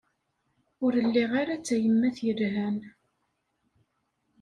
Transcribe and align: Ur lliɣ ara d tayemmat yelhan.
Ur 0.85 0.93
lliɣ 1.05 1.31
ara 1.41 1.55
d 1.55 1.63
tayemmat 1.65 2.17
yelhan. 2.25 2.77